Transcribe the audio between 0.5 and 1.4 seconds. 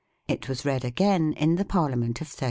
read again